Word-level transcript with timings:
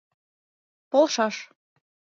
ПОЛШАШ 0.91 1.35